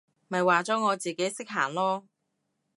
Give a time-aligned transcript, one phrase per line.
[0.29, 2.05] 咪話咗我自己識行囉！